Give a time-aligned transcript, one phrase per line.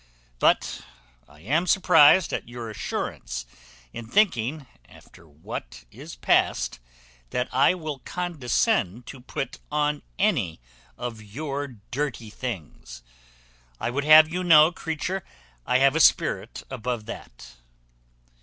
[0.39, 0.81] But
[1.29, 3.45] I am surprized at your assurance
[3.93, 6.79] in thinking, after what is past,
[7.29, 10.59] that I will condescend to put on any
[10.97, 13.03] of your dirty things.
[13.79, 15.23] I would have you know, creature,
[15.67, 17.51] I have a spirit above that."